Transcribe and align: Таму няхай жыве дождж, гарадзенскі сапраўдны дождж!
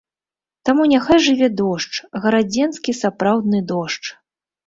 Таму 0.67 0.85
няхай 0.93 1.19
жыве 1.25 1.49
дождж, 1.59 1.95
гарадзенскі 2.23 2.91
сапраўдны 3.01 3.59
дождж! 3.73 4.05